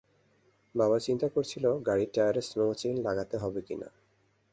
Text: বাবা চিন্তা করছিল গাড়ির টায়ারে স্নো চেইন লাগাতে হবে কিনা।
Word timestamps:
বাবা 0.75 0.97
চিন্তা 0.99 1.27
করছিল 1.29 1.65
গাড়ির 1.87 2.09
টায়ারে 2.13 2.41
স্নো 2.41 2.65
চেইন 2.73 2.95
লাগাতে 3.07 3.35
হবে 3.37 3.59
কিনা। 3.67 3.89